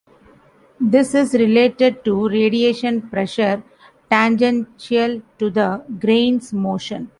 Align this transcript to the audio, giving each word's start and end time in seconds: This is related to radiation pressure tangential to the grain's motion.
This 0.79 1.13
is 1.13 1.35
related 1.35 2.03
to 2.05 2.27
radiation 2.27 3.03
pressure 3.07 3.61
tangential 4.09 5.21
to 5.37 5.49
the 5.51 5.85
grain's 5.99 6.51
motion. 6.51 7.09